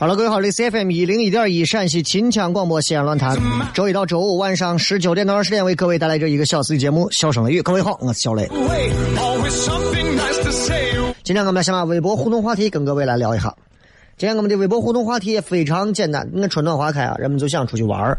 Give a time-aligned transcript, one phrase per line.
[0.00, 3.36] 好了，各位好，这里是 FM 一零一点一陕西秦腔广播西安论坛，
[3.74, 7.58] 周一到周五晚上十九点到二十点为各位带来这一个小时的节目《笑声雷雨》。
[7.64, 8.48] 各位好，我是小雷。
[11.24, 13.52] 今天我们先把微博互动话题跟各位来聊一下。
[14.16, 18.16] 今天我们的微博互动话题也非常简单，你看春暖花开啊，人们就想出去玩儿。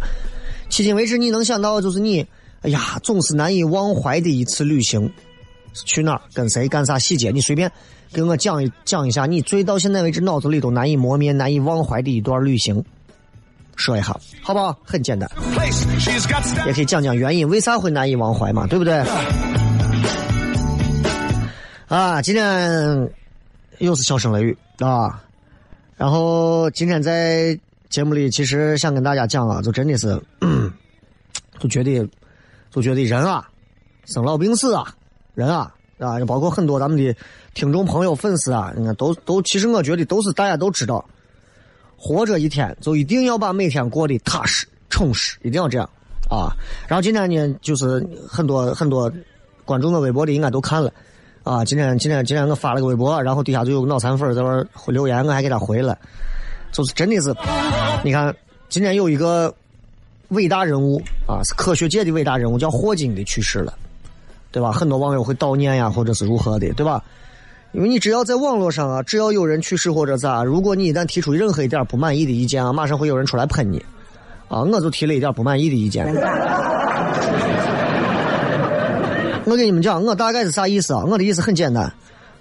[0.69, 2.27] 迄今为止，你能想到就是你，
[2.59, 5.09] 哎呀，总是难以忘怀的一次旅行，
[5.73, 7.71] 去哪儿，跟谁，干啥细节，你随便。
[8.11, 12.83] 给我讲一讲一下，你最到现在为止脑子里都难以磨灭、难以忘怀的一段旅行，
[13.75, 14.75] 说一下，好不好？
[14.83, 15.29] 很简单，
[16.65, 19.03] 也可以讲讲原因，为啥会难以忘怀嘛，对不对？
[21.87, 23.07] 啊，今天
[23.77, 25.23] 又是笑声雷雨啊，
[25.95, 27.55] 然后今天在
[27.89, 30.19] 节目里，其实想跟大家讲啊，就真的是，
[31.59, 32.09] 就觉得，
[32.71, 33.47] 就觉得人啊，
[34.05, 34.95] 生老病死啊，
[35.39, 35.73] 人啊。
[35.99, 37.13] 啊，包括很多咱们的
[37.53, 41.03] 听众朋友、粉丝啊，你看都都，其实我觉得都是大家都知道，
[41.97, 45.89] 活着一天就一定要把每天过得踏实、充实，一定要这样
[46.29, 46.55] 啊。
[46.87, 49.11] 然后今天呢，就是很多很多
[49.65, 50.89] 关注我微博的应该都看了
[51.43, 51.65] 啊。
[51.65, 55.97] 今天今天今天我发了个微博，然后底下就有个脑残粉在那留言，我还给他回了，
[56.71, 57.35] 就是真的是，
[58.05, 58.33] 你看
[58.69, 59.53] 今天有一个
[60.29, 63.73] 伟大人物啊，是科学界的伟大人物，叫霍金的去世了。
[64.51, 64.71] 对吧？
[64.71, 67.03] 很多网友会悼念呀，或者是如何的，对吧？
[67.71, 73.77] 因为你只要在网络上啊，只要有人去世或者咋，如果你一旦提出任何一点不满意的意见啊，马上会有人出来喷你。
[74.47, 76.07] 啊，我就提了一点不满意的意见。
[79.45, 81.03] 我跟你们讲，我大概是啥意思啊？
[81.05, 81.93] 我的意思很简单，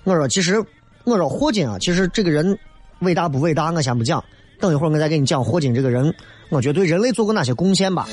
[0.04, 0.64] 我说其实，
[1.04, 2.58] 我说霍金啊，其实这个人
[3.00, 4.24] 伟大不伟大，我先不讲，
[4.58, 6.14] 等一会儿我再给你讲霍金这个人，
[6.48, 8.08] 我觉得对人类做过哪些贡献吧。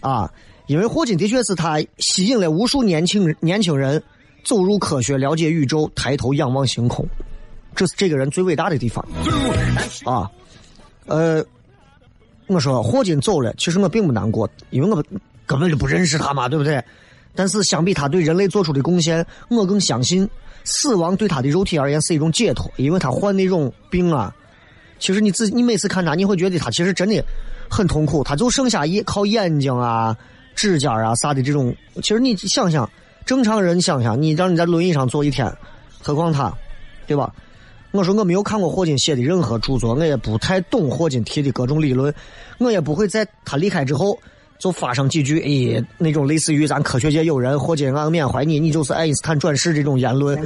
[0.00, 0.30] 啊。
[0.68, 4.00] 因为霍金的确是他吸引了无数年轻年轻人
[4.44, 7.04] 走入科学、了解宇宙、抬头仰望星空，
[7.74, 9.04] 这是这个人最伟大的地方
[10.04, 10.30] 啊。
[11.06, 11.42] 呃，
[12.46, 15.02] 我说霍金走了，其实我并不难过，因为我
[15.46, 16.84] 根本就不认识他嘛，对不对？
[17.34, 20.28] 但是相比他对人类做出的贡献，我更相信
[20.64, 24.34] 死亡对他的肉体而言是一种解脱，因为他患那种病啊。
[24.98, 27.24] 其实你自你每次看他，你会觉得他其实真的
[27.70, 30.14] 很痛苦，他就剩下一靠眼睛啊。
[30.58, 31.72] 指甲啊啥的这种，
[32.02, 32.90] 其实你想想，
[33.24, 35.48] 正常人想想，你让你在轮椅上坐一天，
[36.02, 36.52] 何况他，
[37.06, 37.32] 对吧？
[37.92, 42.12] 我说我没有看过霍金写的任何著作，我也不太懂霍金提的各种理论，
[42.58, 44.18] 我也不会在他离开之后
[44.58, 50.36] 就发上几句诶那种类似于咱科学界有人霍金俺缅怀你，你就是爱因斯坦转世这种言论。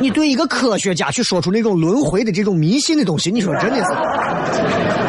[0.00, 5.03] 你对一个科学家去说出那种轮回的这种迷信的东西，你说真的是？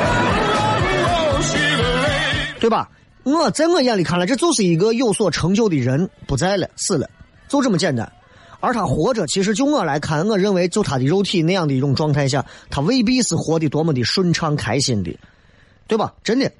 [2.66, 2.90] 对吧？
[3.22, 7.08] 我在我眼里看来，这就是一个有所成就的人不在了，死了，
[7.48, 8.12] 就这么简单。
[8.60, 15.16] 而他活着，其实就我来看，我认为就他的肉体那样的一种状态下，他未必是活得多么的顺畅开心的，
[15.86, 16.12] 对吧？
[16.24, 16.52] 真的，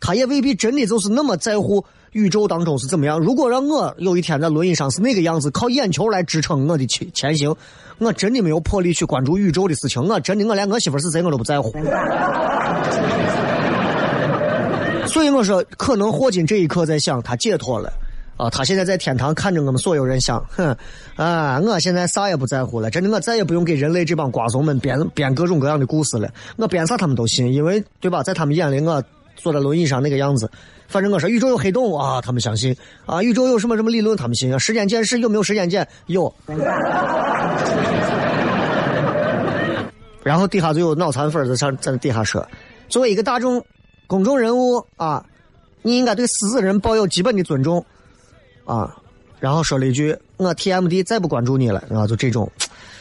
[0.00, 1.82] 他也未必真的就是那么在乎
[2.12, 3.18] 宇宙当中是怎么样。
[3.18, 7.56] 如果让我有一天在轮椅上是那个样子，靠眼球来支撑我的前前行，
[7.96, 10.06] 我真的没有魄力去关注宇宙的事情。
[10.06, 11.72] 我真的，我连我媳妇是谁我都不在乎。
[15.14, 17.92] 所以我说，可能霍金这一刻在想，他解脱了。
[18.36, 20.76] 啊，他现在在天堂看着我们所有人想，哼，
[21.14, 29.00] 啊，我现在啥也不在乎了，真的，我再也不用给人类这帮瓜怂们编编各种各样的故事了，我编啥他们都信，因为对吧，在他们眼里，我
[29.36, 30.50] 坐在轮椅上那个样子，
[30.88, 32.76] 反正我说宇宙有黑洞啊，他们相信
[33.06, 35.86] 啊，宇宙有什么什么理论，他们信啊，时间简史有没有时间简？
[36.06, 36.34] 有。
[40.24, 42.44] 然后底下就有脑残粉在上在底下说，
[42.88, 43.64] 作为一个大众
[44.06, 45.24] 公众人物啊，
[45.82, 47.84] 你应该对死人抱有基本的尊重。
[48.64, 48.96] 啊，
[49.40, 52.50] 然后说了一句：“我 TMD 再不关注你了。”啊，就这种，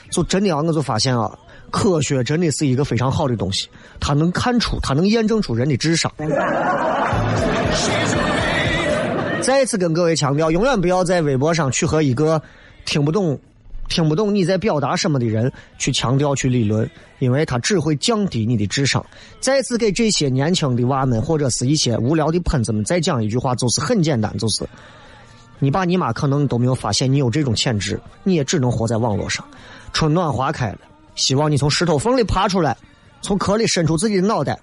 [0.10, 1.38] 就真的啊，我就发现啊，
[1.72, 3.70] 科学真的是一个非常好的东西，
[4.00, 6.12] 它能看出，它能验证出人的智商。
[9.42, 12.42] 再一次跟各位强调，永远不要在微博上去和一个
[12.86, 13.40] 听不懂、
[13.90, 16.90] 听不懂你在表达什么的人去强调、去理论，
[17.20, 19.06] 因为他只会降低你的智商。
[19.40, 24.68] 再次给这些年轻的娃们或者是一些无聊的喷子们再讲一句话，就是很简单，就是。
[25.60, 29.46] 你爸你妈可能都没有发现你有这种潜质，你也只能活在网络上。
[29.94, 30.80] 春暖花开了，
[31.16, 32.76] 希望你从石头缝里爬出来，
[33.22, 34.60] 从壳里伸出自己的脑袋，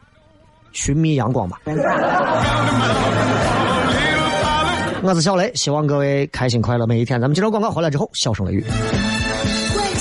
[0.73, 1.59] 寻觅阳光吧。
[5.03, 7.19] 我是小雷，希望各位开心快乐每一天。
[7.19, 8.63] 咱们接着广告回来之后，笑声雷雨。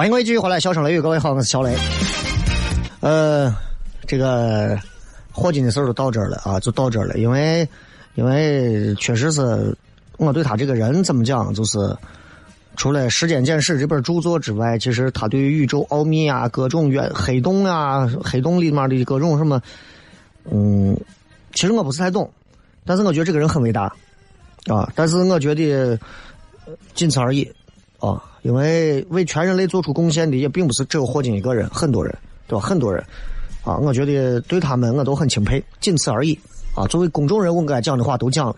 [0.00, 1.76] 欢迎各位继续回来，小声雷雨，各位好，我是小雷。
[3.00, 3.54] 呃，
[4.06, 4.74] 这个
[5.30, 7.18] 霍金的事儿就到这儿了啊，就到这儿了。
[7.18, 7.68] 因为，
[8.14, 9.76] 因为确实是
[10.16, 11.94] 我对他这个人怎么讲，就是
[12.76, 19.60] 除了《时间简史》这本著作之外，其实他对于宇宙奥秘啊、各种原黑洞啊、黑洞里面的各种什么，
[20.50, 20.98] 嗯，
[21.52, 22.32] 其实我不是太懂，
[22.86, 23.82] 但是我觉得这个人很伟大
[24.64, 24.90] 啊。
[24.94, 26.00] 但是我觉得
[26.94, 27.46] 仅此而已
[28.00, 28.22] 啊。
[28.42, 32.16] 因为为全人类做出贡献的也并不是只有霍金一个人，很多人，
[32.48, 32.64] 对吧？
[32.64, 33.04] 很多人，
[33.62, 36.38] 啊，我觉得对他们我都很钦佩，仅此而已。
[36.74, 38.56] 啊，作为公众人物，该讲的话都讲了。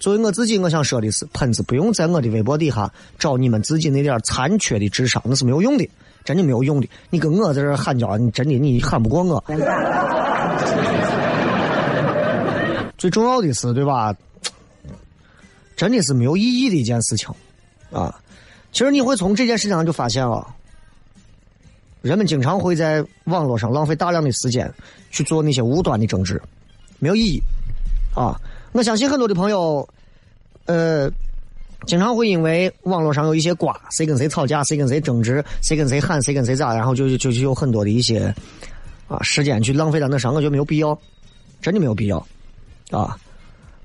[0.00, 5.88] 作为我自己，我想说的是，喷子不用在我的微博底下找你们自己那点残缺的智商，那是没有用的，
[6.24, 6.88] 真的没有用的。
[7.10, 9.44] 你跟我在这喊叫，你真的你喊不过我。
[12.98, 14.12] 最重要的是，对吧？
[15.76, 17.28] 真的是没有意义的一件事情，
[17.92, 18.12] 啊。
[18.72, 20.46] 其实你会从这件事情上就发现啊，
[22.02, 24.72] 人们经常会在网络上浪费大量的时间
[25.10, 26.40] 去做那些无端的争执，
[26.98, 27.40] 没有意义
[28.14, 28.40] 啊！
[28.72, 29.86] 我相信很多的朋友，
[30.66, 31.10] 呃，
[31.86, 38.32] 经常会因为网络上有一些瓜，谁跟谁吵架，谁跟谁争执，谁跟谁喊，谁跟谁咋，然后就就就有很多的一些
[39.08, 40.96] 啊时间去浪费在那上，我觉得没有必要，
[41.60, 42.24] 真的没有必要
[42.90, 43.18] 啊，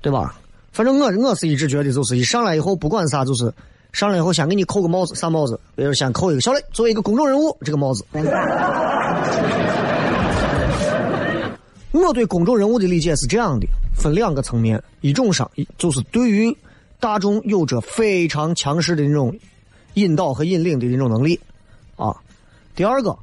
[0.00, 0.38] 对吧？
[0.72, 3.52] 反正我我是一直觉得，就是一上来以后不管啥，就是
[3.96, 5.58] 上来以后先给你扣个帽子，啥帽子？
[5.74, 8.04] 比如先扣一个小磊，作为一个公众人物，这个帽子。
[11.92, 16.54] 我对公众人物的理解是这样的，分两个层面，一种上就是对于
[17.00, 19.34] 大众有着非常强势的那种
[19.94, 21.40] 引导和引领的那种能力
[21.96, 22.14] 啊。
[22.74, 23.16] 第二个，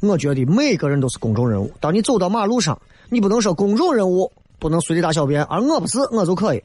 [0.00, 1.72] 我觉得每个人都是公众人物。
[1.80, 6.62] 当你走到马路上，你不能说公众人物不能随地大小便，而我不是，我就可以。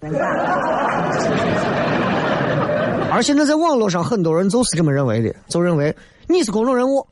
[3.12, 5.96] 而现在在网络上，很多人就是这么认为的，就认为
[6.28, 7.06] 你是公众人物，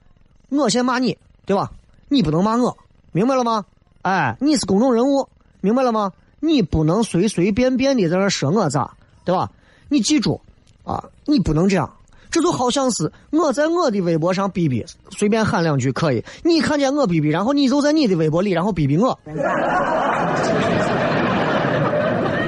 [0.50, 1.70] 我先骂你，对吧？
[2.08, 2.76] 你不能骂我，
[3.12, 3.66] 明白了吗？
[4.02, 5.28] 哎，你是公众人物，
[5.62, 6.12] 明白了吗？
[6.40, 8.92] 你不能随随便便的在那说我咋，
[9.26, 9.52] 对吧？
[9.90, 10.40] 你记住
[10.86, 11.92] 啊，你不能这样。
[12.32, 16.24] 这就好像是我在我的微博上逼逼，随便喊两句可以。
[16.44, 19.20] 你看见我逼逼，然后你就在你的微博里，然后逼逼我。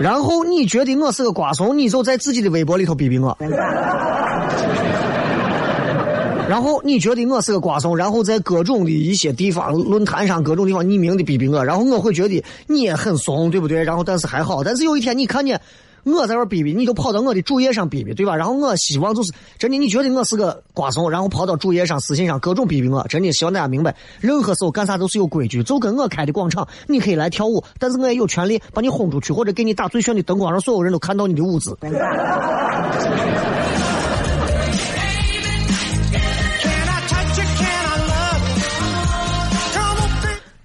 [0.02, 3.38] 然后你觉得我是个瓜怂，你就在自己的微博里头逼逼我。
[6.50, 13.84] 然后你觉得我是个瓜怂，然后在各种的一些地方论坛上各种地方匿名的逼逼我，然后我会觉得你也很怂，对不对？
[13.84, 15.62] 然后但是还好，但是有一天你看见
[16.04, 18.36] 我在这逼逼，你就跑到我的主页上逼逼，对吧？
[18.36, 31.78] 然后我希望就是真的，你觉得我是个瓜怂，然后跑到主页上私信上各种逼逼我，真的希望大家明白，任何时候干啥都是有规矩，就跟我开的广场，你可以来跳舞，但是我也有权利把你轰出去，或者给你打最炫的灯光，让所有人都看到你的舞姿。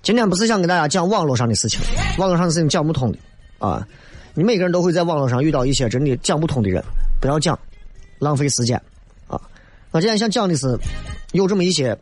[0.03, 1.81] 今天不是想跟大家讲网络上的事情，
[2.19, 3.19] 网络上的事情讲不通的
[3.59, 3.85] 啊！
[4.39, 6.85] 你每个人都会在网络上遇到一些真的讲不通的人，
[7.23, 7.59] 不要讲，
[8.19, 8.77] 浪费时间
[9.29, 9.41] 啊！
[9.93, 10.79] 我今天想讲的是，
[11.33, 11.99] 有这么一些，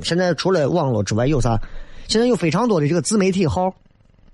[0.00, 1.60] 现在除了网络之外有啥？
[2.06, 3.74] 现在有非常多的这个自媒体号，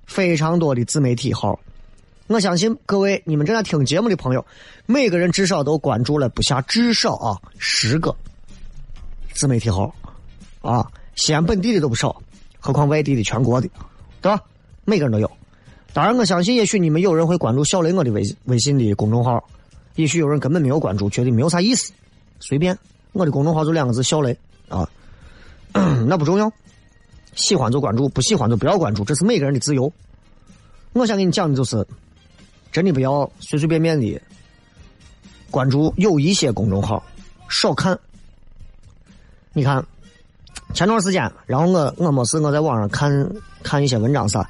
[0.04, 1.58] 非常多的自媒体号。
[2.26, 4.44] 我相信各位你们正在听节目的朋友，
[4.84, 8.14] 每个人至少都关注了不下至少啊十个
[9.32, 9.90] 自媒体号
[10.60, 12.14] 啊，西安本地的都不少。
[12.60, 13.66] 何况外地的、全国的，
[14.20, 14.38] 对吧？
[14.84, 15.30] 每个人都有。
[15.92, 19.42] 当然，我相信，也许你们有人会关注小雷我的微微信的公众号，
[19.97, 21.92] 也许有人根本没有关注，觉得没有啥意思，
[22.40, 22.78] 随便。
[23.12, 24.37] 我的公众号就两个字：小雷
[24.68, 24.88] 啊，
[26.07, 26.52] 那不重要。
[27.35, 29.92] 喜欢就关注，不喜欢就不要关注，这是每个人的自由。
[30.92, 31.87] 我想跟你讲的就是，
[32.71, 34.21] 真的不要随随便便的
[35.50, 37.02] 关注有一些公众号，
[37.49, 37.99] 少看。
[39.52, 39.85] 你看。
[40.75, 43.11] 前段时间，然后我我没事，我在网上看
[43.62, 44.47] 看一些文章啥，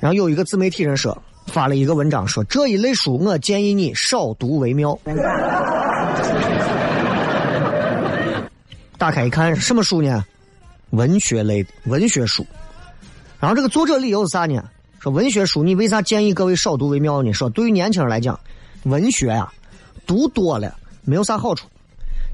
[0.00, 1.16] 然后有一个自媒体人说
[1.46, 4.98] 发了一个文章，说这一类书我建议你少读为妙。
[8.96, 10.24] 打开一看，什么书呢？
[10.90, 12.44] 文学类文学书。
[13.38, 14.62] 然后这个作者理由是啥呢？
[14.98, 17.32] 说文学书你为啥建议各位少读为妙呢？
[17.32, 18.38] 说对于年轻人来讲，
[18.84, 19.50] 文学呀，
[20.06, 21.66] 读多了没有啥好处。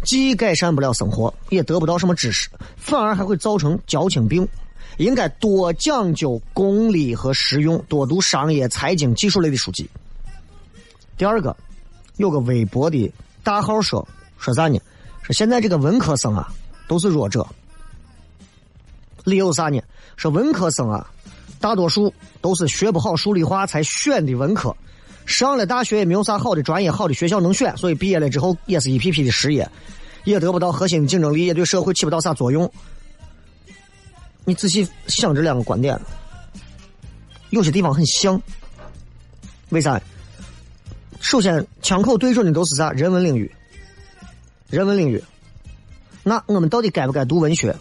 [0.04, 4.46] 既改善不了生活，也得不到什么知识，反而还会造成矫情病。
[4.96, 9.88] 应该多讲究功利和实用，多读商业、财经、技术类的书籍。
[11.18, 11.56] 第二个，
[12.16, 13.12] 有个微博的
[13.42, 14.06] 大号说
[14.38, 14.78] 说啥呢？
[15.22, 16.52] 说现在这个文科生啊
[16.88, 17.46] 都是弱者。
[19.24, 19.80] 理由啥呢？
[20.16, 21.10] 说文科生啊，
[21.60, 24.74] 大多数都是学不好数理化才选的文科。
[25.26, 29.68] 上了大学也没有啥好的专业、好的学校能选，所以毕业了之后也是一批批的失业，
[30.24, 32.72] 也得不到核心竞争力，也对社会起不到啥作用。
[34.46, 36.00] 你仔细想这两个观点，
[37.50, 38.40] 有些地方很像。
[39.70, 40.00] 为啥？
[41.20, 42.92] 首先，枪口对准的都是啥？
[42.92, 43.50] 人文领域。
[44.70, 45.22] 人文领域。
[46.22, 47.74] 那我们到底该不该读文学？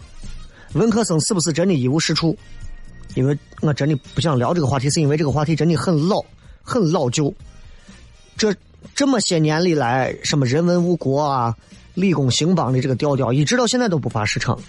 [0.73, 2.35] 文科生是不是真的一无是处？
[3.13, 6.25] 因为我真的不想聊这个话题，是因为这个话题真的很老。
[6.67, 7.31] 很老旧，
[8.35, 8.51] 这
[8.95, 11.55] 这么些年里来，什么人文误国啊、
[11.93, 14.59] 理工兴邦的这个调调，一直到现在都不乏市场。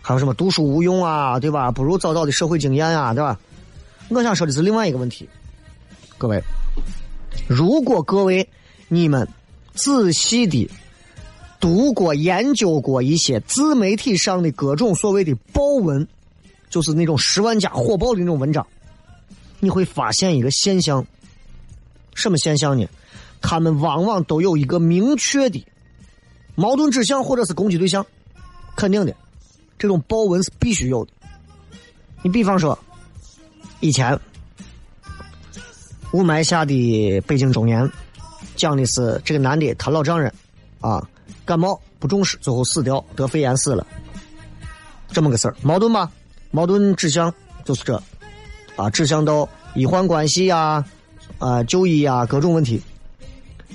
[0.00, 1.70] 还有什么读书无用啊，对吧？
[1.70, 3.38] 不如早早的社会经验啊，对吧？
[4.08, 5.28] 我想说的是另外一个问题，
[6.16, 6.42] 各位，
[7.46, 8.48] 如果各位
[8.88, 9.28] 你们
[9.74, 10.70] 仔细的
[11.60, 16.06] 读过、研究过一些自媒体上的各种所谓的爆文，
[16.70, 18.66] 就是那种十万加火爆的那种文章，
[19.60, 21.04] 你会发现一个现象。
[22.14, 22.88] 什么现象呢？
[23.40, 25.64] 他们往往都有一个明确的
[26.56, 28.04] 矛盾指向或者是攻击对象，
[28.74, 29.14] 肯定的，
[29.78, 31.12] 这种报文是必须有的。
[32.22, 32.76] 你比方说，
[33.80, 34.18] 以前
[36.12, 37.88] 雾霾下的北京中年，
[38.56, 40.32] 讲的是这个男的他老丈人
[40.80, 41.06] 啊
[41.44, 43.86] 感冒不重视，最后死掉，得肺炎死了，
[45.12, 46.10] 这么个事儿，矛盾吧？
[46.50, 47.32] 矛盾指向
[47.64, 48.02] 就是这，
[48.74, 50.84] 啊，指向到医患关系呀，
[51.38, 52.82] 啊，就医呀，各种问题。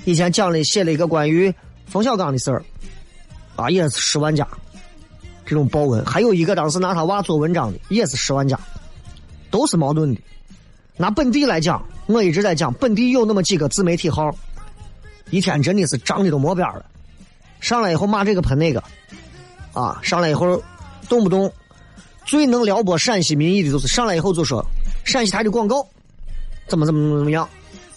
[0.04, 1.54] 以前讲了写了一个关于
[1.86, 2.62] 冯小刚的事儿，
[3.56, 4.46] 啊，也是十万加，
[5.46, 6.04] 这种报文。
[6.04, 8.58] 还有一个当时拿他娃做文章的，也是十万加，
[9.50, 10.20] 都是矛盾的。
[10.96, 14.30] 拿本地来讲，我一直在讲本地有那么几个自媒体号，
[15.30, 16.84] 一天真的是涨的都没边了。
[17.60, 18.82] 上来以后骂这个喷那个，
[19.72, 20.62] 啊，上来以后
[21.08, 21.52] 动不动
[22.24, 24.64] 最能撩拨陕西民意的就是上来以后就说
[25.04, 25.86] 陕西台的广告
[26.68, 27.48] 怎么怎么怎么样，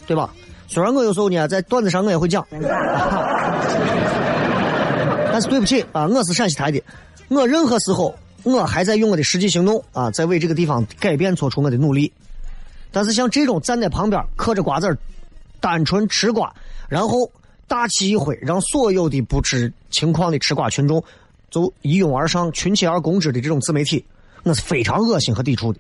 [0.06, 0.34] 对吧？
[0.70, 2.46] 虽然我有时候呢在段子上我也会讲，
[5.32, 6.82] 但是对不起啊，我是陕西台的，
[7.30, 12.12] 我任何时候我还在用我的实际行动啊，在为这个地方改变做出我的努力。
[12.92, 14.98] 但是像这种站在旁边嗑着瓜子儿，
[15.60, 16.56] 单纯吃瓜，
[16.88, 17.30] 然后
[17.68, 21.04] 大旗一挥，让所有的不知情况的吃瓜群众
[21.50, 24.04] 就一拥而上、群起而攻之的这种自媒体，
[24.44, 25.80] 我是非常恶心和抵触的。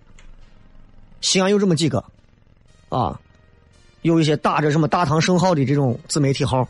[1.21, 2.03] 西安有这么几个，
[2.89, 3.17] 啊，
[4.01, 6.67] 有一些打着什么大唐圣号的这种自媒体号，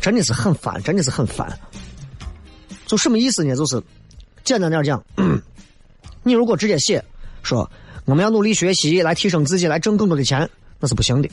[0.00, 1.58] 真的是很烦，真的是很烦。
[2.90, 3.54] 就什么意思呢？
[3.54, 3.80] 就是
[4.42, 5.00] 简单点讲，
[6.24, 7.04] 你如果直接写
[7.44, 7.70] 说。
[8.06, 11.28] 我们要努力学习，来提升自己，来挣更多的钱，那是不行的，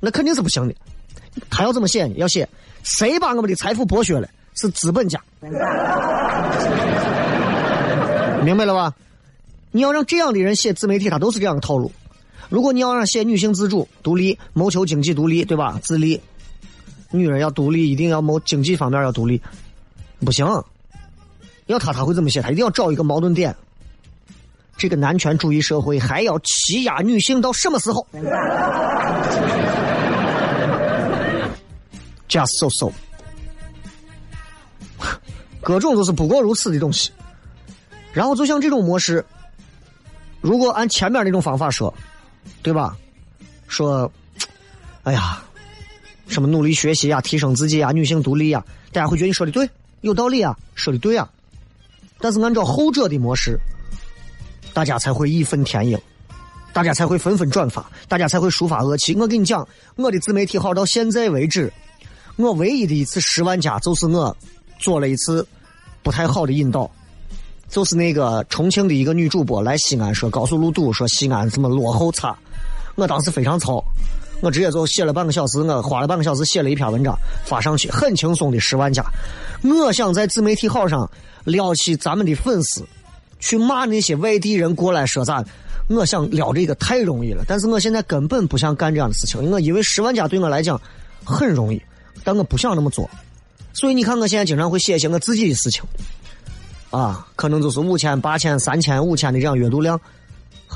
[0.00, 0.74] 那肯定是不行的。
[1.50, 2.14] 他要怎么写呢？
[2.16, 2.48] 要写
[2.82, 4.26] 谁把我们的财富剥削了？
[4.54, 5.22] 是资本家，
[8.42, 8.94] 明白了吧？
[9.70, 11.92] 你要让这样的人写自媒体，他都是这样的套路。
[12.48, 15.78] 如果你要让写女性自主、独立、谋求经济独立，对吧？
[15.82, 16.18] 自立，
[17.10, 19.42] 女人要独立，一定要谋经济方面要独立，
[20.24, 20.46] 不行。
[21.66, 22.42] 要他他会怎么写？
[22.42, 23.54] 他一定要找一个矛盾点。
[24.76, 28.04] 这个男权主义社会还要欺压女性到什么时候
[32.28, 32.90] ？Just so so，
[35.62, 37.12] 各种都是不过如此的东西。
[38.12, 39.24] 然后就像这种模式，
[40.40, 41.94] 如果按前面那种方法说，
[42.62, 42.96] 对吧？
[43.68, 44.10] 说，
[45.04, 45.42] 哎呀，
[46.26, 51.30] 什么努力学习呀，提升自己呀，女性独立呀，大家会觉得你说的对，有道理啊，说的对啊。
[52.24, 53.60] 但是按照后者的模式。
[54.72, 56.00] 大家才会义愤填膺，
[56.72, 59.14] 大家才会纷纷转发，大家才会抒发恶气。
[59.16, 61.70] 我跟你讲，我的自媒体号到现在为止，
[62.36, 64.34] 我唯一的一次十万加就是我
[64.78, 65.46] 做了一次
[66.02, 66.90] 不太好的引导，
[67.68, 72.34] 就是那个重庆的一个女主播来西安说高速路堵，说西安怎么落后差。
[72.94, 73.84] 我当时非常糙，
[74.40, 79.04] 我直接就写了半个小时，我花了半个小时写了一篇文章发上去，很轻松的十万加。
[79.62, 81.08] 我想在自媒体号上
[81.44, 82.84] 撩起咱们的粉丝。
[83.40, 85.44] 去骂那些外地人过来说啥？
[85.88, 89.50] 我想撩这个太容易了，但是我现在根本不想干这样的事情。
[89.50, 90.80] 我因为十万加对我来讲
[91.22, 91.78] 很容易，
[92.22, 93.10] 但我不想那么做。
[93.74, 95.82] 所以你看，我现在经常会写一些我自己的事情，
[96.88, 100.00] 啊，可能就是五千、八千、三千、五千的这样阅读量，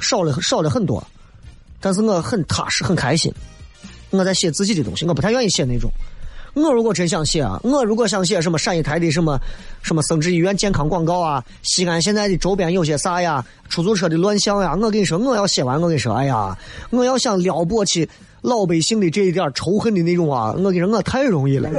[0.03, 1.03] 少了少了很多，
[1.81, 3.33] 但是我很踏实，很开心。
[4.11, 5.91] 我在写自己的东西，我不太愿意写那种。
[6.63, 9.39] 我如果真想写啊，我如果想写什么陕西台的什么
[9.83, 16.57] 什么生殖医院健康广告啊，西安现在的周边有些啥呀，出租车的乱象呀，我跟你说，我要写完，我跟你说，哎呀，
[16.91, 18.09] 我要想撩拨起
[18.41, 21.71] 老百姓的这一点仇恨的那种啊，我跟你说，我太容易了。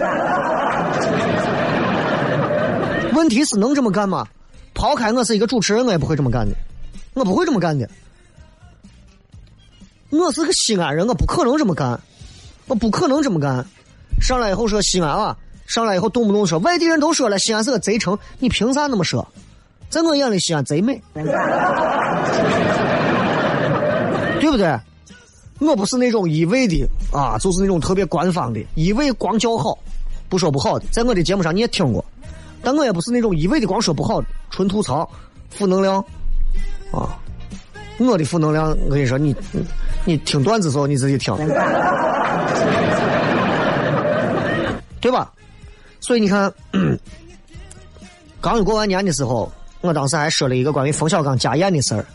[3.13, 4.25] 问题是能这么干吗？
[4.73, 6.55] 抛开我是一个主持人，我也不会这么干的，
[7.15, 7.89] 我不会这么干的。
[10.09, 11.99] 我是个西安人，我不可能这么干，
[12.67, 13.65] 我不可能这么干。
[14.21, 19.27] 上来以后说西安啊，上来以后动不动说外地人都说了西安是个贼城，你凭啥那么说？
[19.89, 21.23] 在我眼里西安贼美，对
[24.51, 24.79] 不对？
[25.60, 29.77] 我不是那种一味的啊，就是那种特别官方的，一味光叫好，
[30.29, 30.86] 不说不好的。
[30.91, 32.05] 在我的节目上你也听过，
[32.62, 35.10] 但我也不是那种一味的光说不好，纯吐槽，
[35.49, 35.97] 负能量
[36.91, 37.17] 啊。
[37.97, 39.36] 我的负能量，我跟你说，你
[40.05, 41.36] 你听段子时候你自己听。
[45.01, 45.31] 对吧？
[46.01, 46.51] 所以你看，
[48.39, 52.05] 刚一过完年的时候，我当时还说了一个关于冯小刚家宴的事儿。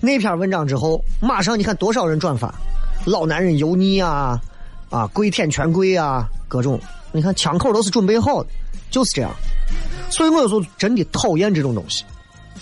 [0.00, 2.52] 那篇文章之后，马上你看多少人转发，
[3.04, 4.40] 老男人油腻啊，
[4.88, 6.80] 啊，跪舔权贵啊，各种，
[7.12, 8.48] 你看枪口都是准备好的，
[8.90, 9.30] 就是这样。
[10.08, 12.04] 所以我有时候真的讨厌这种东西。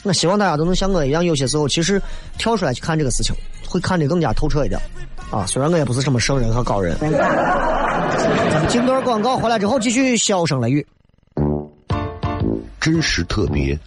[0.03, 2.01] 我希望大家都能像我一样，有些时候其实
[2.37, 3.35] 跳出来去看这个事情，
[3.67, 4.81] 会看得更加透彻一点。
[5.31, 6.97] 啊，虽然我也不是什么圣人和高人。
[8.51, 10.87] 咱们进段广告回来之后，继续笑声雷雨。
[12.81, 13.79] 真实特别，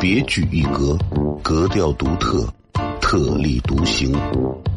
[0.00, 0.98] 别具一格，
[1.42, 2.46] 格调独特，
[3.00, 4.12] 特立独行。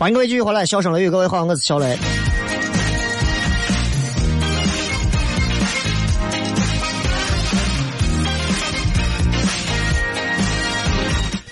[0.00, 1.94] 欢迎各位继续回来，笑声雷雨，各位好，我是小雷。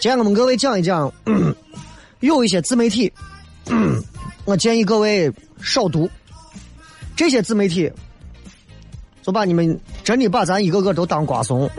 [0.00, 1.12] 今天我们各位讲一讲，
[2.20, 3.12] 有一些自媒体，
[4.46, 5.30] 我建议各位
[5.60, 6.08] 少读。
[7.14, 7.92] 这些自媒体，
[9.20, 11.70] 就把你们真的把咱一个个都当瓜怂。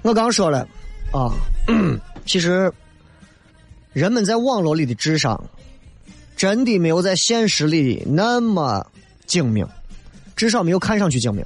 [0.00, 0.66] 我刚说了
[1.12, 1.28] 啊。
[2.24, 2.72] 其实，
[3.92, 5.42] 人们在网络里的智商，
[6.36, 8.86] 真的没有在现实里那么
[9.26, 9.66] 精明，
[10.34, 11.44] 至少没有看上去精明。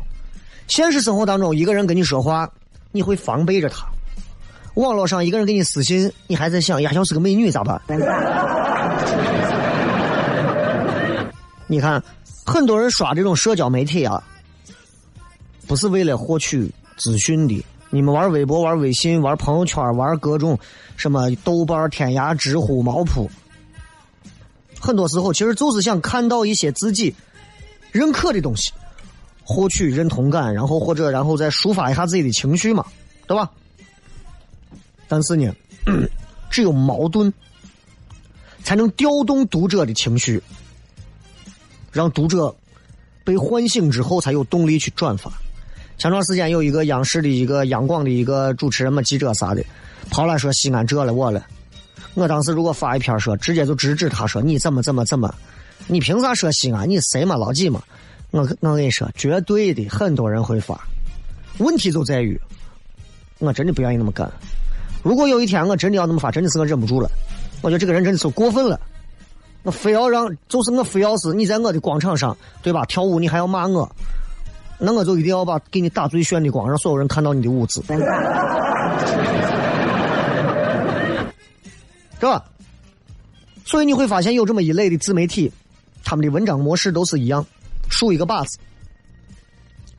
[0.68, 2.50] 现实生活当中，一个人跟你说话，
[2.92, 3.86] 你会防备着他；
[4.74, 7.80] 网络上一个人给你私信，你还在想，呀，要是个美女咋办？
[11.68, 12.02] 你看，
[12.44, 14.22] 很多人刷这种社交媒体啊，
[15.66, 17.64] 不是为了获取资讯的。
[17.96, 20.58] 你们玩微博、玩微信、玩朋友圈、玩各种
[20.98, 23.30] 什么豆瓣、天涯、知乎、猫扑，
[24.78, 27.14] 很多时候其实就是想看到一些自己
[27.92, 28.70] 认可的东西，
[29.42, 32.84] 获取认同感，然后或者然后再抒发一下自己的情绪嘛，
[33.26, 33.50] 对吧？
[35.08, 35.50] 但是呢，
[36.50, 37.32] 只有矛盾
[38.62, 40.42] 才能调动读者的情绪，
[41.92, 42.54] 让读者
[43.24, 45.32] 被唤醒之后才有动力去转发。
[45.98, 49.64] 前段时间有一个央视的一个央广的一个主持人嘛，记者啥的，
[50.10, 51.44] 跑来说西安这了我了。
[52.12, 55.34] 我当时如果发一篇说，直接就直指他说你怎么怎么怎么，
[55.86, 56.88] 你凭啥说西安？
[56.88, 57.82] 你谁嘛老几嘛？
[58.30, 60.78] 我我跟你说，绝对的，很多人会发。
[61.58, 62.38] 问题就在于，
[63.38, 64.30] 我真的不愿意那么干。
[65.02, 67.10] 如果有一天我真的要那么发，真的是我忍不住了。
[67.62, 68.78] 我觉得这个人真的是过分了。
[69.62, 72.84] 我非要让，就是我非要是你在我的广场上，对吧？
[72.84, 73.90] 跳舞你还要骂我。
[74.78, 77.82] 那我就一定要把给你打最炫的光，让所有人看到你的舞姿，
[82.20, 82.44] 是吧？
[83.64, 85.50] 所以你会发现有这么一类的自媒体，
[86.04, 87.44] 他们的文章模式都是一样，
[87.88, 88.58] 竖一个靶子，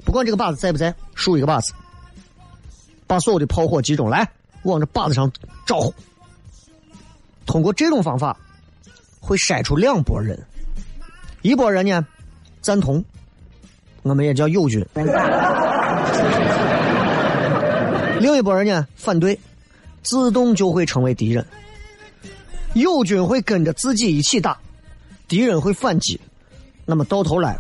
[0.06, 1.74] 不管这个靶子在不在，竖一个靶子，
[3.06, 4.30] 把所有的炮火集中来
[4.64, 5.32] 往这靶子上
[5.66, 5.94] 招呼。
[7.46, 8.38] 通过这种方法，
[9.20, 10.42] 会筛出两拨人，
[11.42, 12.06] 一拨人呢
[12.62, 13.04] 赞同。
[14.08, 14.86] 我们也叫友军，
[18.20, 19.38] 另一拨人呢反对，
[20.02, 21.46] 自动就会成为敌人。
[22.74, 24.58] 友军会跟着自己一起打，
[25.28, 26.20] 敌人会反击，
[26.86, 27.58] 那么到头来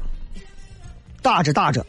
[1.22, 1.86] 打着打着，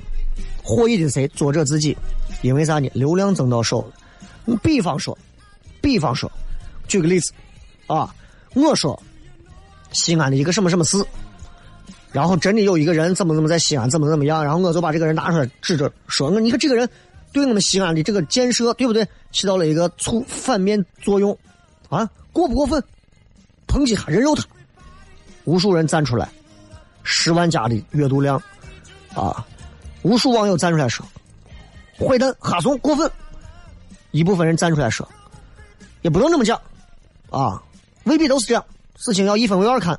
[0.62, 1.28] 获益的谁？
[1.28, 1.96] 作者自己，
[2.42, 2.90] 因为啥呢？
[2.94, 4.56] 流量增到手了。
[4.62, 5.16] 比方说，
[5.80, 6.30] 比方说，
[6.86, 7.32] 举个例子
[7.86, 8.14] 啊，
[8.54, 9.00] 我说
[9.92, 11.04] 西安的一个什么什么事。
[12.12, 16.88] 然后真的有一个人怎么怎么在西安怎么怎么样，然后我就把这个人拿出来指着说：“我你看这个人
[17.32, 21.36] 对我们西安的这个建设对不对，起到了一个促反面作用，
[21.88, 22.82] 啊，过不过分？
[23.66, 24.42] 抨击他，人肉他，
[25.44, 26.26] 无数人站出来，
[27.02, 28.42] 十万加的阅读量，
[29.14, 29.46] 啊，
[30.00, 31.06] 无数网友站出来说，
[31.98, 33.10] 坏蛋哈怂过分，
[34.12, 35.06] 一部分人站出来说，
[36.00, 36.58] 也不能这么讲，
[37.28, 37.62] 啊，
[38.04, 38.64] 未必都是这样，
[38.96, 39.98] 事情要一分为二看。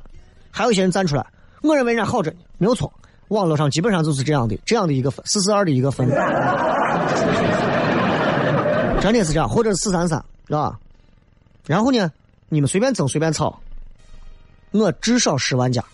[0.50, 1.24] 还有一些人站出来，
[1.62, 2.92] 我认为人家好着呢，没有错。
[3.28, 6.08] 网络上基本上就是这样的，这样的一个分，四四二的一个分，
[9.00, 10.78] 真的是这样，或者是四三三，是吧？
[11.66, 12.10] 然后呢，
[12.48, 13.60] 你们随便争随便吵，
[14.72, 15.84] 我至少十万加。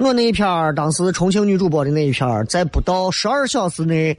[0.00, 4.16] 我那一篇当时重庆女主播的那一篇在不到十二小时内，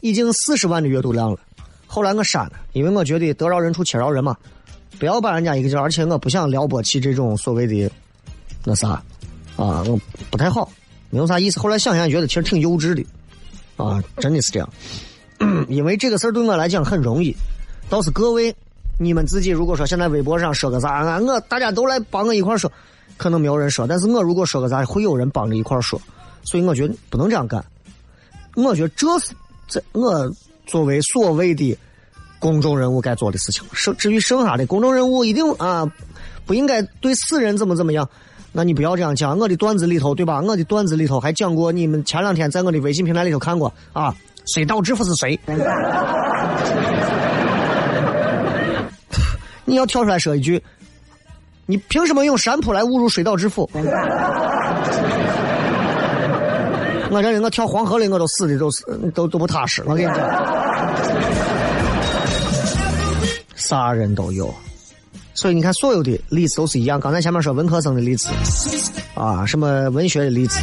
[0.00, 1.38] 已经四十万的阅读量了。
[1.86, 4.34] 后来我删了，因为我觉得得饶人处且饶人嘛，
[5.00, 7.90] 不要把人家一个劲，而且我不想撩拨起这种所谓的
[8.64, 9.02] 那啥
[9.56, 9.98] 啊，我
[10.30, 10.70] 不太好，
[11.08, 11.58] 没有啥意思。
[11.58, 13.02] 后来想想，觉得其实挺幼稚的
[13.82, 14.68] 啊，真的是这样。
[15.68, 17.34] 因为这个事儿对我来讲很容易，
[17.88, 18.54] 倒是各位
[18.98, 22.70] 你们自己如果说现在微博上说个啥，我大家都来帮我一块说。
[23.16, 26.00] 可能没有人说，但是我如果说个啥，会有人帮着一块说，
[26.42, 27.64] 所以我觉得不能这样干。
[28.54, 29.32] 我觉得这是
[29.66, 30.30] 在我
[30.66, 31.76] 作为所谓的
[32.40, 33.62] 公众人物该做的事情。
[33.72, 35.86] 剩至于剩下的公众人物一定啊
[36.44, 38.08] 不应该对死人怎么怎么样，
[38.50, 39.38] 那你不要这样讲。
[39.38, 40.40] 我的段子里头对吧？
[40.40, 44.12] 我的段子里头还讲过，你们前两天在我的微信平台里头看过啊？
[44.52, 45.38] 水稻之父是谁？
[49.64, 50.60] 你要跳出来说一句。
[51.66, 53.70] 你凭什么用山坡来侮辱水岛之父？
[57.12, 59.82] 我这人我跳黄河里我都死的都是都都不踏实。
[59.86, 60.16] 我跟你讲，
[63.70, 64.52] 啥人都有，
[65.32, 66.98] 所以你看所有的例子都是一样。
[66.98, 68.28] 刚才前面说文科生的例子
[69.14, 70.58] 啊，什么文学的例子，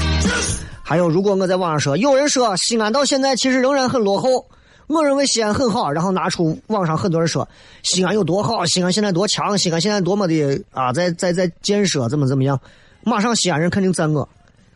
[0.83, 4.45] 还有如果我在网上说，有人说西安到现在其实仍然很落后。
[4.87, 7.47] 我认为西安很好，然后拿出网上很多人说
[7.83, 12.59] 西安有多好，西安现在多强，西安现在多么的啊，在在在建设怎么怎么样，
[13.03, 14.27] 马上西安人肯定赞我，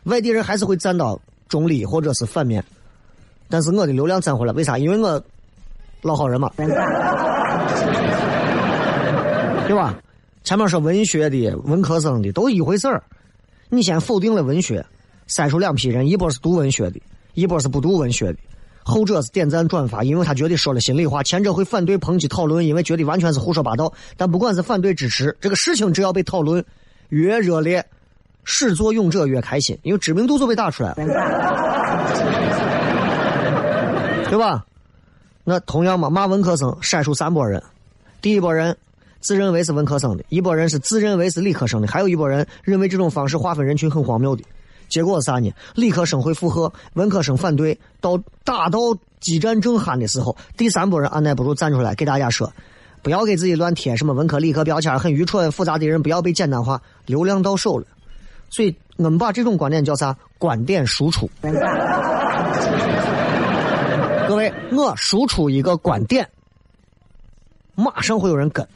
[0.04, 2.64] 外地人还是会赞到中立或者是反面，
[3.50, 4.78] 但是我的流量攒回来，为啥？
[4.78, 5.22] 因为我
[6.00, 6.50] 老好人嘛，
[9.72, 9.98] 对吧？
[10.44, 13.02] 前面说文学的、文科生的都一回事儿，
[13.70, 14.84] 你先否定了文学，
[15.26, 17.00] 筛出两批人，一波是读文学的，
[17.32, 18.38] 一波是不读文学的。
[18.82, 23.90] 后者是点赞转发，因为他觉得说了心里话；前者会反对抨击讨论，因为觉得完全是胡说八道。
[24.18, 26.62] 但不管是反对支持，这个事情只要被讨论，
[27.08, 27.82] 越热烈，
[28.44, 30.96] 始作俑者越开心，因为知名度就被打出来了，
[34.28, 34.66] 对吧？
[35.44, 37.62] 那同样嘛，骂文科生筛出三拨人：
[38.20, 38.76] 第一拨人
[39.22, 44.42] 自认为是文科生的，一拨人是自认为是理科生的，还有一拨人认为这种方式划分人群很荒谬的。
[44.88, 45.50] 结果是啥呢？
[45.74, 47.78] 理科生会附和，文科生反对。
[48.00, 48.78] 到打到
[49.20, 52.52] 激战正酣的时候，第三波人按耐不住站出来给大家说
[53.00, 57.86] ：“不要给自己乱贴什么文科、理科标签，很愚蠢、复杂的人不要被简单化。”流量到手了，
[58.50, 60.14] 所以我们把这种观点叫啥？
[60.36, 61.30] 观点输出。
[64.28, 66.28] 各位，我输出一个观点，
[67.74, 68.66] 马上会有人跟。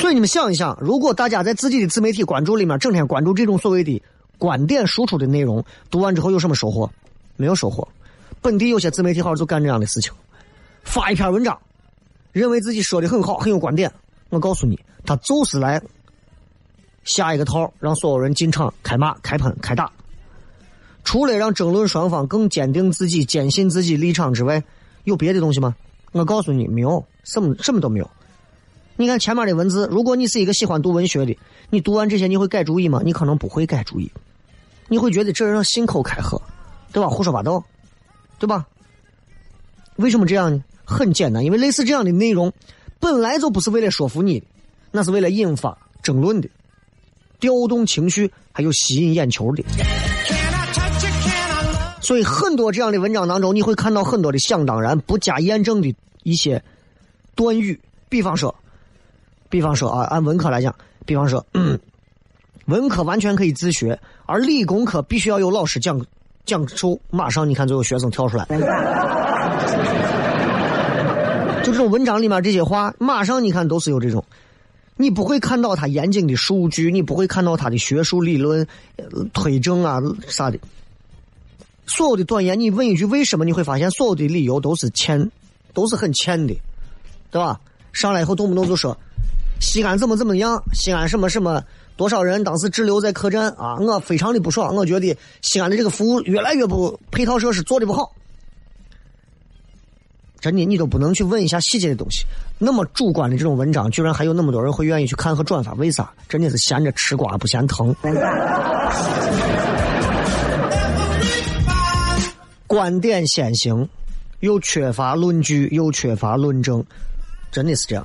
[0.00, 4.02] 所以你们想一想，如果大家在自己的自媒体关注里面整天关注这种所谓的
[4.38, 6.90] 观点输出的内容，读完之后有什么收获？
[7.36, 7.86] 没有收获。
[8.42, 10.12] 本地有些自媒体号就干这样的事情，
[10.82, 11.58] 发一篇文章，
[12.32, 13.90] 认为自己说的很好，很有观点。
[14.28, 15.80] 我告诉你，他就是来
[17.04, 19.90] 下一个套，让所有人进场开骂、开喷、开打。
[21.04, 24.62] 除了让争论双方更坚定自己、坚信自己立场之外，
[25.04, 25.76] 有别的东西吗？
[26.12, 28.10] 我告诉你，没有，什么什么都没有。
[28.96, 31.36] 你看前面的文字，如果你是一个喜欢读文学的，
[31.70, 33.00] 你读完这些你会改主意吗？
[33.04, 34.10] 你可能不会改主意，
[34.88, 36.40] 你会觉得这人信口开河，
[36.92, 37.08] 对吧？
[37.08, 37.64] 胡说八道，
[38.38, 38.66] 对吧？
[39.96, 40.62] 为什么这样呢？
[40.84, 42.52] 很简单，因为类似这样的内容
[43.00, 44.46] 本来就不是为了说服你的，
[44.92, 46.48] 那是为了引发争论的，
[47.40, 49.64] 调动情绪，还有吸引眼球的。
[52.04, 56.62] 所以很多这样的文章当中，你会看到很多的想当然、不加验证的一些
[57.34, 58.54] 短语，比方说。
[59.50, 60.74] 比方说啊，按文科来讲，
[61.06, 61.46] 比方说，
[62.66, 66.04] 文科完全可以自学，而理工科必须要有老师讲
[66.44, 66.98] 讲授。
[67.08, 68.44] 马上你看就有学生跳出来，
[71.62, 74.24] 就这种文章里面这些话，马上你看都是有这种，
[74.96, 80.58] 你不会看到他严谨的数据，你不会看到他的学术理论呃推证啊啥的。
[81.86, 85.30] 所有的短言，你问一句为什么，你会发现所有的理由都是欠，
[85.72, 86.54] 都是很欠的，
[87.30, 87.60] 对吧？
[87.92, 88.96] 上来以后动不动就说。
[89.60, 90.62] 西安怎么怎么样？
[90.74, 91.62] 西安什么什么？
[91.96, 93.76] 多少人当时滞留在客栈啊？
[93.78, 98.12] 我非常的不爽，我觉得西安的这个服务越来越不配套设施做的不好。
[100.40, 102.24] 真的，你都不能去问一下细节的东西。
[102.58, 106.12] 那么主观的这种文章，居然还有那么多人会愿意去看和转发，为啥？
[106.28, 107.94] 真的是闲着吃瓜不嫌疼。
[112.74, 113.88] 观点先行，
[114.40, 116.84] 又缺乏论据，又缺乏论证，
[117.52, 118.04] 真的是这样。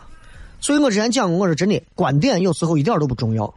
[0.62, 3.52] 所以我之前讲过，我说真的，观点有时候一点都不重要，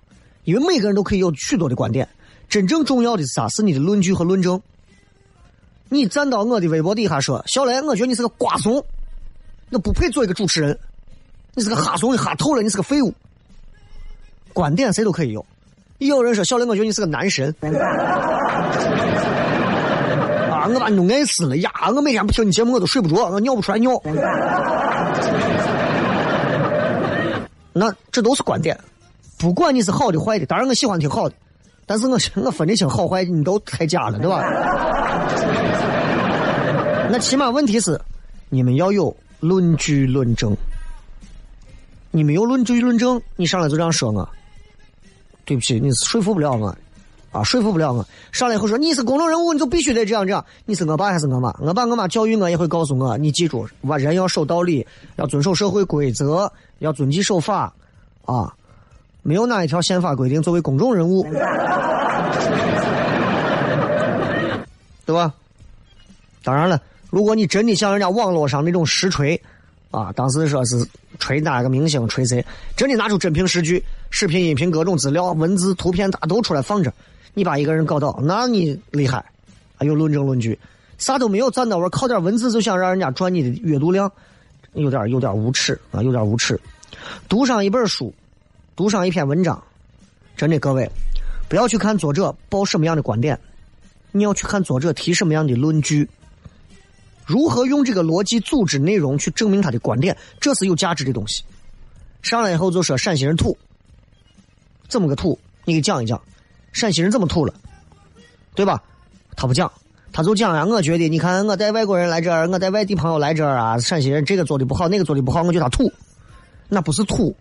[0.44, 2.09] 因为每个人都可以有许多的观点，
[2.48, 3.46] 真正重要的是啥？
[3.48, 4.59] 是你的论据和论证。
[5.90, 8.83] 你站到我的微博底下说，小雷，我觉得你是个瓜怂，
[9.68, 10.79] 那不配做一个主持人，
[11.53, 13.12] 你是个哈怂，你哈透了，你是个废物。
[14.55, 15.44] 观点谁都可以有，
[15.98, 17.55] 也有人说小雷，我觉得你是个男神。
[20.68, 21.70] 我把你弄爱死了呀！
[21.94, 24.01] 我每天不听你节目，我都睡不着，我尿不出来尿。
[27.72, 28.79] 那这都是观点，
[29.38, 31.35] 不管你是好的坏的，当然我喜欢听好的，
[31.87, 34.42] 但是我我分得清好坏，你都太假了，对吧？
[37.11, 38.01] 那起码问题是，
[38.48, 40.57] 你们要有论据论证。
[42.14, 44.29] 你没有论据论证，你上来就这样说我，
[45.46, 46.77] 对不起，你是说服不了我，
[47.32, 48.06] 啊，说服不了我。
[48.30, 50.44] 上来以后说你是公众人物，你就必须得这样这样。
[50.66, 51.52] 你是我爸还是我妈？
[51.60, 57.72] 我爸我妈教育我也会告诉我，你记住，我人要守道理，要遵守社会规则，要遵纪守法，
[58.26, 58.52] 啊，
[59.22, 61.22] 没有哪一条宪法规定作为公众人物，
[65.06, 65.32] 对吧？
[66.44, 69.42] 当然了，如果你真的像人家网络上那种实锤。
[69.92, 70.85] 啊，当时说是
[71.18, 72.44] 吹哪个明星，吹谁？
[72.74, 76.92] 真的拿出真凭实据，视频、音频各种资料、文字、图片，咋都出来放着。
[77.35, 79.22] 你把一个人搞到，那你厉害，
[79.76, 80.59] 还有论证论据，
[80.96, 84.11] 啥都没有，站到玩靠点文字就想让人家赚你的阅读量，
[84.72, 86.59] 有点有点无耻啊，有点无耻。
[87.28, 88.14] 读上一本书，
[88.74, 89.62] 读上一篇文章，
[90.37, 90.90] 真的各位，
[91.50, 93.38] 不要去看作者抱什么样的观点，
[94.11, 96.09] 你要去看作者提什么样的论据。
[97.24, 100.16] 如何用这个逻辑组织内容去证明他的观点？
[100.40, 101.42] 这是有价值的东西。
[102.22, 103.56] 上来以后就说陕西人土，
[104.88, 105.38] 怎么个土？
[105.64, 106.20] 你给讲一讲，
[106.72, 107.54] 陕西人怎么土了，
[108.54, 108.82] 对吧？
[109.35, 109.70] 他不讲，
[110.12, 110.64] 他就讲呀。
[110.64, 115.92] 我觉得，你看我带外国人来这儿，我带外地朋友来这儿啊，陕西人这个做的不好，那个做的不好，我觉得他土。
[116.68, 117.35] 那不是土。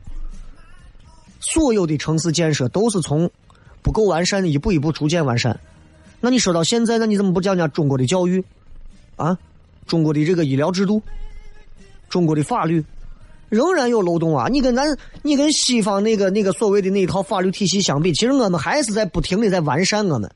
[1.39, 3.30] 所有的城市建设都是从
[3.82, 5.60] 不够完善的一步一步逐渐完善。
[6.20, 8.44] 那你说到现在，那你怎么不讲讲中国的教育
[9.15, 9.38] 啊？
[9.91, 11.04] 中国的这个医疗制度，
[12.08, 12.82] 中国的法律
[13.49, 14.47] 仍然有漏洞啊！
[14.47, 20.32] 你跟咱，你跟西方那个那个所谓的那一套法律体系相比，其实我们还是在不停的在完善我们，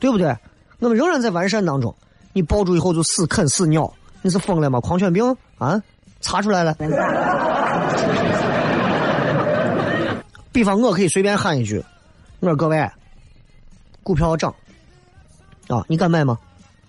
[0.00, 0.34] 对不对？
[0.78, 1.94] 我们仍然在完善当中。
[2.32, 4.80] 你抱住以后就死啃死咬，你是疯了吗？
[4.80, 5.82] 狂犬病啊，
[6.22, 6.74] 查出来了。
[10.50, 11.84] 比方我可以随便喊一句，
[12.40, 12.90] 我说各位，
[14.02, 14.54] 股票涨
[15.68, 16.38] 啊，你敢买吗？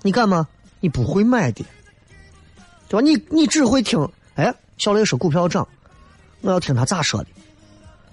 [0.01, 0.47] 你敢吗？
[0.79, 1.65] 你不会买的。
[2.89, 3.01] 对吧？
[3.01, 5.65] 你你只会听，哎，小雷说股票涨，
[6.41, 7.27] 我要听他咋说的？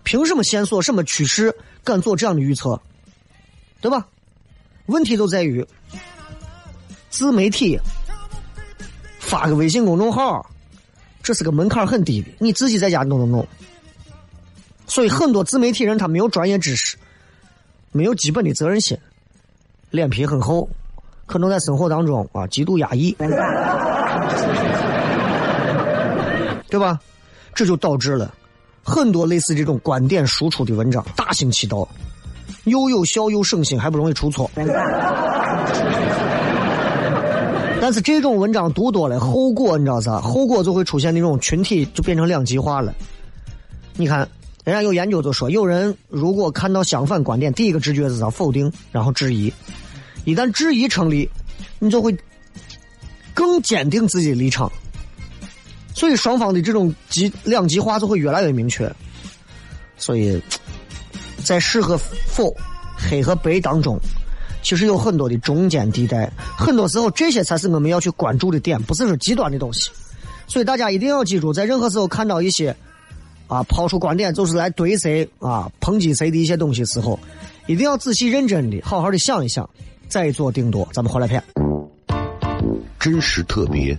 [0.04, 2.80] 凭什么线索、什么趋势敢做这样的预测？
[3.80, 4.06] 对吧？
[4.86, 5.66] 问题就在于
[7.10, 7.76] 自媒体
[9.18, 10.48] 发个微信公众号，
[11.22, 13.48] 这是个门槛很低的，你自己在家弄弄弄。
[14.86, 16.96] 所以很多自媒体人他没有专业知识，
[17.90, 18.96] 没有基本的责任心，
[19.90, 20.68] 脸皮很厚，
[21.26, 23.16] 可能在生活当中啊极度压抑。
[26.68, 27.00] 对吧？
[27.54, 28.34] 这就导致了
[28.82, 31.88] 很多类似这种观点输出的文章大行其道，
[32.64, 34.50] 又有效又省心，还不容易出错。
[37.80, 40.20] 但是这种文章读多了，后果你知道啥？
[40.20, 42.94] 后果就会出现那种群体就变成两极化了。
[43.94, 44.28] 你看，
[44.64, 48.28] 人家有研究就说，有人如果看到相反观点，第一个直觉是啥？
[48.28, 49.52] 否定，然后质疑。
[50.24, 51.28] 一旦质疑成立，
[51.78, 52.14] 你就会
[53.32, 54.70] 更坚定自己的立场。
[55.96, 58.86] 所以双方的这种极两极化就会越来越明确，
[59.96, 60.38] 所以，
[61.42, 62.54] 在是和否、
[62.94, 63.98] 黑和白当中，
[64.62, 69.90] 其实有很多的中间地带，很多时候这些才是我们要去关注的点，不是说极端的东西。
[70.46, 72.76] 所以大家一定要记住，在任何时候看到一些
[73.46, 77.18] 啊抛出观点就是来怼谁啊抨击谁的一些东西时候，
[77.66, 79.66] 一定要仔细认真的好好的想一想，
[80.08, 80.86] 再做定夺。
[80.92, 81.42] 咱们回来片，
[83.00, 83.98] 真实特别。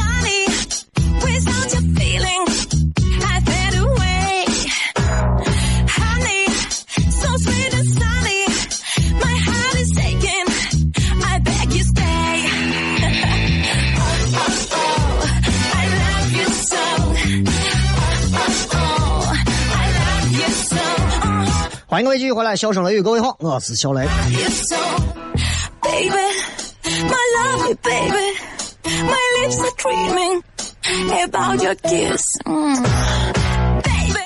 [21.91, 24.07] 欢迎各位继续回来，小声雷雨各位好，我是小雷。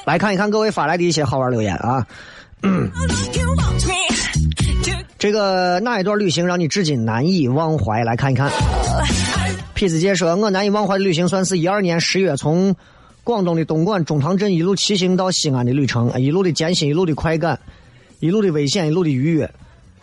[0.05, 2.05] 来看一看各位发来的一些好玩留言啊。
[5.17, 8.03] 这个哪一段旅行让你至今难以忘怀？
[8.03, 8.47] 来看一看，
[9.75, 12.75] 痞子杰说，我难以忘怀的旅行算是一二年十月从。
[13.25, 17.59] 广东的东莞中塘镇一路骑行到西安的旅程，一路的艰辛，一路的快感，
[18.19, 19.51] 一路的危险，一路的愉悦。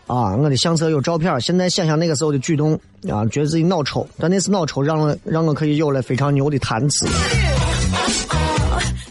[0.09, 2.75] 啊，我的相册有照片，现在想想那个时候的举动
[3.09, 7.07] 啊，觉得自己脑抽，但那次脑抽让我让我可以有了非常牛的谈资。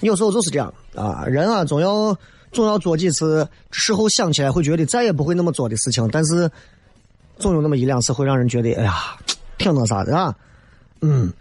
[0.02, 2.16] 有时候就是这样啊，人啊总要
[2.52, 6.52] 总要做几次，事后想起来会觉得再也不会那么做的事情，但是
[7.40, 9.16] 总有那么一两次会让人觉得，哎呀，
[9.58, 10.36] 挺那啥的啊，
[11.00, 11.32] 嗯。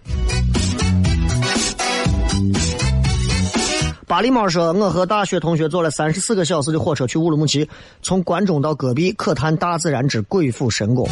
[4.07, 7.69] 巴黎猫说：“我和大学同学坐了三十四个小时的火车去乌鲁木齐，
[8.03, 11.09] 从关中到戈壁，可叹大自然之鬼斧神工。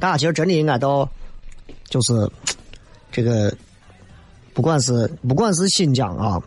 [0.00, 1.08] 大家其实真的应该到，
[1.88, 2.28] 就是
[3.12, 3.54] 这个，
[4.52, 6.42] 不管是不管是新疆啊，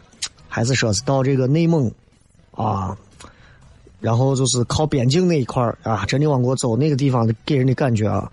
[0.50, 1.90] 还是说是到这个内蒙
[2.52, 2.98] 啊，
[4.02, 8.30] 然后就是靠边境那一块啊，真的往过走，那个地方给人的感觉啊，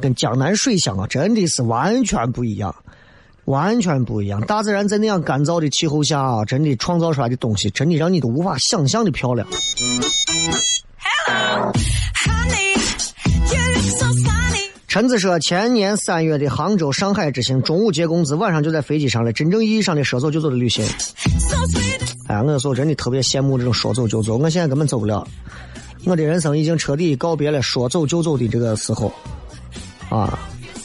[0.00, 2.74] 跟江南水乡啊，真的是完全不一样。”
[3.48, 4.40] 完全不一样。
[4.42, 9.48] 大自然在那样干燥的气候下啊，真的创造出来的东西，真的让你都无法想象的漂亮。
[11.26, 11.72] Hello,
[12.26, 12.74] honey,
[13.50, 14.06] you look so
[14.86, 20.84] 陈子说，前年三月的杭州、上海之行，中午结工资，晚上就在飞机上了，真正意义上的说走就走的旅行。
[22.26, 25.26] 哎，我有时候真的特别羡慕这种说走就走，我现在根本走不了。
[26.04, 29.12] 我的人生已经彻底告别了说走就走的这个时候，
[30.08, 30.38] 啊，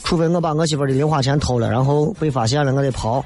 [0.04, 3.24] 除非我把我媳妇的零花钱偷了，然后被发现了，我得跑。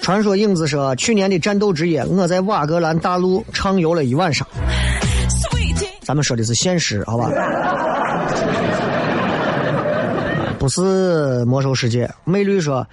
[0.00, 4.46] 传说影子说，去年的战斗之夜，我在瓦格兰大陆畅游了一晚上。
[6.02, 7.30] 咱们说的是现实，好吧？
[10.58, 12.10] 不是魔兽世界。
[12.24, 12.86] 美女说，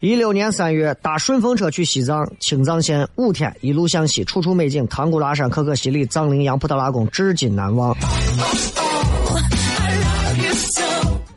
[0.00, 7.96] 一六年三月搭顺风车去西藏青藏线五天，一路向西，处处美景，唐古拉山、可可西里、藏羚羊、布达拉宫，至今难忘。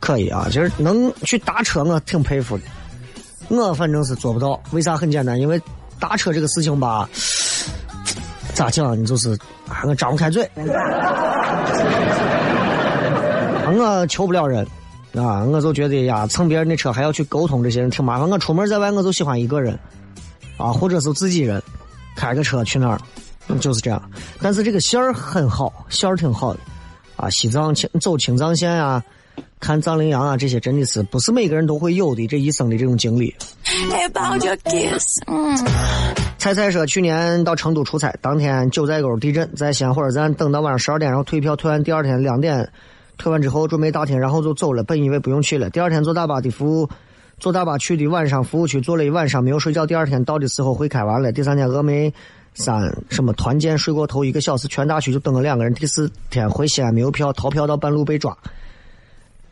[0.00, 2.64] 可以啊，其实能去搭车，我挺佩服的。
[3.48, 4.96] 我反正是做不到，为啥？
[4.96, 5.58] 很简单，因为
[5.98, 7.08] 搭车这个事情吧，
[8.54, 9.00] 咋讲？
[9.00, 9.32] 你就是
[9.68, 10.52] 啊我张不开嘴，啊
[13.72, 14.66] 我求不了人
[15.14, 18.28] 啊，我就觉得呀，蹭别人的车还要去沟通这些人挺麻烦。
[18.28, 19.78] 我出门在外，我就喜欢一个人
[20.56, 21.62] 啊，或者是自己人，
[22.16, 23.00] 开个车去哪儿，
[23.48, 24.10] 嗯就是这样。
[24.40, 26.60] 但是这个线儿很好，线儿挺好的
[27.16, 29.02] 啊，西藏青走青藏线啊。
[29.60, 33.34] 看藏羚羊啊，这些真的是不是每个人都会有的这一生的这种经历。
[35.26, 35.56] Mm.
[36.38, 42.68] 菜菜说，去年到成都出差，当天九寨沟地震，在西安火车站等到晚上十二点，然后退票，退完第二天两点，
[43.18, 44.82] 退完之后准备大厅，然后就走了。
[44.82, 46.88] 本以为不用去了，第二天坐大巴的服务，
[47.38, 49.84] 坐大巴去的晚上服务区坐了一晚上，没有睡觉。
[49.84, 52.14] 第二天到的时候会开完了，第三天峨眉
[52.54, 55.74] 山什么团建睡过头一个小时，全大区就等了两个人。
[55.74, 58.36] 第四天回西安没有票，逃票到半路被抓。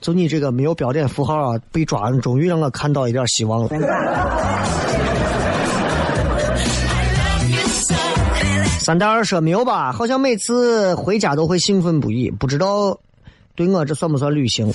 [0.01, 3.69] 就你这个没有标点符号啊，被抓，终于让我看到一点希望了。
[8.79, 9.91] 三大二说没有吧？
[9.91, 12.97] 好像每次回家都会兴奋不已，不知道
[13.57, 14.73] 对我这算不算旅行？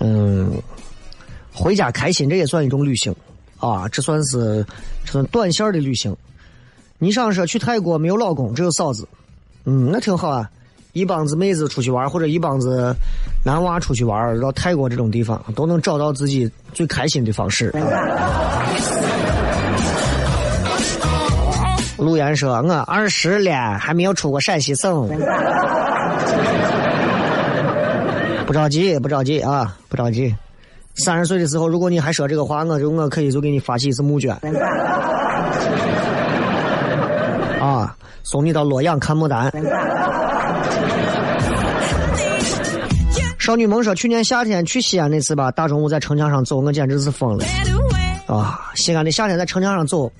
[0.00, 0.52] 嗯，
[1.52, 3.14] 回回家开心，这也算一种旅行
[3.58, 4.64] 啊，这算是
[5.04, 6.16] 这算短线的旅行。
[6.98, 9.06] 你想说去泰国没有老公，只有嫂子，
[9.64, 10.48] 嗯，那挺好啊。
[10.94, 12.94] 一帮子妹子出去玩，或者一帮子
[13.44, 17.70] 男娃出去玩，到泰国这种地方，都能找到自己最开心的方式。
[21.98, 25.08] 陆岩说：“我二十了，还没有出过陕西省。”
[28.46, 30.34] 不着急，不着急啊，不着急。
[30.94, 34.34] 三十岁的时候，如果你还说这个话，我就我可以就给你发起一次募捐。
[37.60, 39.52] 啊，送你到洛阳看牡丹。
[43.38, 47.44] 少女萌说：“去年夏天去西安那次吧，大中午在城墙上走，我简直是疯了
[48.26, 48.60] 啊！
[48.74, 50.10] 西安的夏天在城墙上走，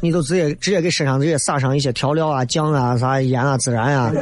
[0.00, 4.12] 你都直接直接给身上直接撒上一些调料啊、酱啊、啥盐啊、孜然啊。”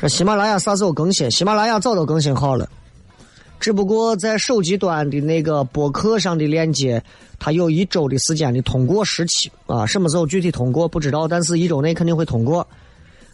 [0.00, 1.30] 这喜马拉雅啥时候更新？
[1.30, 2.68] 喜马拉雅早都更新好了，
[3.58, 7.02] 只不过在手机端的那个播客上的链接，
[7.38, 12.66] 它有一周的时间的通过时期啊，什么时候具体通过不知道，但是一周内肯定会通过。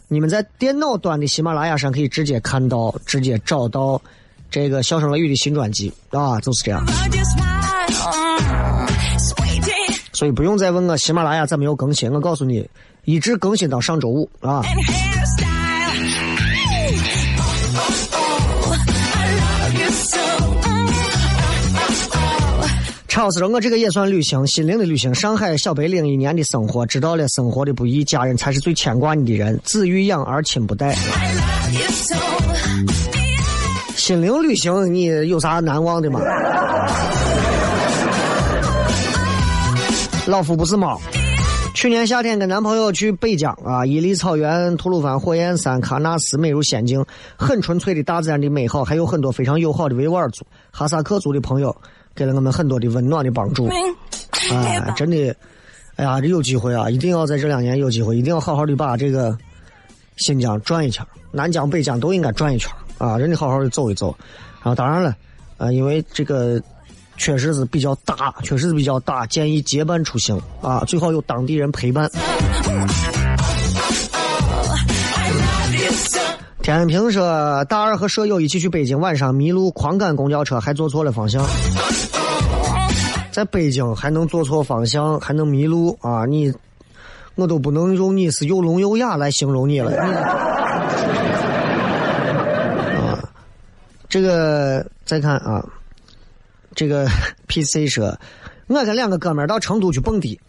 [0.07, 4.01] 你们在电脑端的喜马拉雅上可以直接看到、直接找到
[4.49, 6.83] 这个笑声乐语的新专辑啊，就是这样。
[10.13, 12.67] 所以不用再问我喜马拉雅怎么没有更新，我告诉你，
[13.05, 14.61] 一直更新到上周五啊。
[23.07, 25.15] 超市说：“我这个也算旅行，心灵的旅行。
[25.15, 29.57] 上海小白领一年的生活，知道了生活的不易，家人才是最牵挂你的人。
[29.63, 30.93] 子欲养而亲不待。
[33.95, 36.19] 心灵旅行，你有啥难忘的吗？
[40.25, 40.99] 老夫不是猫。
[41.85, 47.05] 去年夏天跟男朋友去北疆啊，伊犁草原、吐鲁番火焰山、喀纳斯，美如仙境，
[47.35, 51.75] 很纯粹的大自然的美好，还有很多非常友好的维吾尔族、哈萨克族的朋友。”
[52.15, 55.35] 给了我们很多的温暖的帮助，哎，真的，
[55.95, 59.37] 哎呀，这有机会啊，一定要在这两年有机会，一定要好好的把这个
[60.15, 64.17] 新疆转一圈，南疆、北疆都应该转一圈啊，真的好好的走一走。
[64.63, 65.15] 然后当然了，
[65.57, 66.59] 呃，因为这个
[67.17, 72.09] 确实是比较大，确实是比较大，建议结伴出行啊，最好有当地人陪伴。
[76.61, 81.45] 天平说，大二和舍友一起去北京，晚上迷路，狂赶公交车，还坐错了方向。
[83.31, 86.25] 在北京还能坐错方向，还能迷路啊！
[86.25, 86.51] 你，
[87.35, 89.91] 我都不能用你是又聋又哑来形容你了。
[92.95, 93.19] 啊，
[94.09, 95.63] 这个再看啊，
[96.75, 97.07] 这个
[97.47, 98.15] PC 说，
[98.67, 100.39] 我跟两个哥们儿到成都去蹦迪。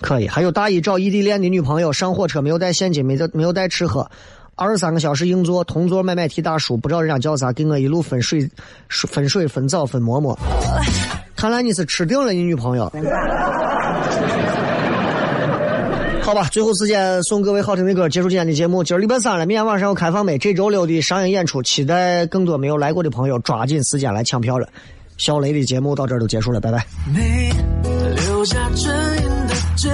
[0.00, 4.10] 可以，还有大一找异地恋的女朋友，上火车没有带现金，没带没有带吃喝，
[4.56, 8.50] 二十三个小时硬座，同座买买提大叔，不知道人家叫啥，给我一路分水，
[8.88, 10.36] 分水分枣分馍馍。
[11.36, 12.90] 看来你是吃定了你女朋友。
[16.32, 18.82] 好吧，最后时间送各位好听的歌，结束今天的节目。
[18.82, 20.38] 今儿礼拜三了，明天晚上有开放没？
[20.38, 24.66] 这周六的商业演出，期待更多没有来过的朋友抓紧时间来抢票了。
[25.18, 26.86] 小雷的节目到这儿都结束了，拜拜。
[27.14, 28.56] 留下
[29.76, 29.92] 追，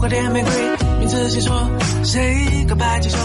[0.00, 0.50] 花店玫瑰，
[0.98, 1.54] 名字写错，
[2.04, 3.18] 谁告白接受？